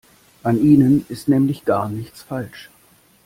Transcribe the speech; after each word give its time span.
An 0.41 0.59
ihnen 0.59 1.05
ist 1.09 1.27
nämlich 1.27 1.63
gar 1.63 1.87
nichts 1.87 2.23
falsch. 2.23 2.71